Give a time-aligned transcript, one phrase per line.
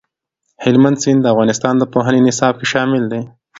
[0.63, 3.21] هلمند سیند د افغانستان د پوهنې نصاب کې شامل دي.